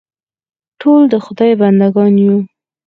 ټول 0.81 1.01
د 1.13 1.15
خدای 1.25 1.51
بنده 1.61 1.87
ګان 1.95 2.13
یو. 2.25 2.37